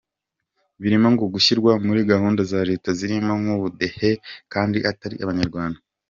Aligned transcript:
Birimo 0.81 1.07
ngo 1.13 1.25
gushyirwa 1.33 1.71
muri 1.85 2.01
gahunda 2.11 2.41
za 2.51 2.59
leta 2.69 2.89
zirimo 2.99 3.33
nk'ubudehe 3.41 4.09
kandi 4.53 4.77
atari 4.91 5.15
Abanyarwanda. 5.25 5.79